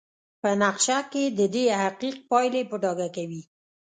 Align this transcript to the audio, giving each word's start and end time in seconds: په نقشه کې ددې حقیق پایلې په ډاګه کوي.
په 0.41 0.49
نقشه 0.61 0.97
کې 1.11 1.23
ددې 1.39 1.63
حقیق 1.83 2.15
پایلې 2.29 2.61
په 2.69 2.75
ډاګه 2.83 3.07
کوي. 3.15 3.41